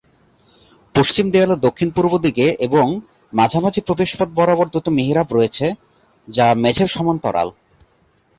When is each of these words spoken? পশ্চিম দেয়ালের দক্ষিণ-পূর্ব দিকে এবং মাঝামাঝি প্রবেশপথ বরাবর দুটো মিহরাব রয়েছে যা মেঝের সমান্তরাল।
পশ্চিম 0.95 1.25
দেয়ালের 1.29 1.59
দক্ষিণ-পূর্ব 1.59 2.13
দিকে 2.17 2.45
এবং 2.59 2.85
মাঝামাঝি 3.33 3.81
প্রবেশপথ 3.81 4.29
বরাবর 4.35 4.67
দুটো 4.69 4.89
মিহরাব 4.91 5.27
রয়েছে 5.31 5.65
যা 6.27 6.45
মেঝের 6.55 6.89
সমান্তরাল। 6.95 7.49